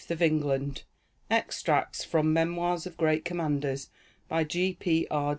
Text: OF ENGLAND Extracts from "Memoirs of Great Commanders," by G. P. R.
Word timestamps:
OF 0.09 0.19
ENGLAND 0.19 0.81
Extracts 1.29 2.03
from 2.03 2.33
"Memoirs 2.33 2.87
of 2.87 2.97
Great 2.97 3.23
Commanders," 3.23 3.91
by 4.27 4.43
G. 4.43 4.73
P. 4.79 5.05
R. 5.11 5.29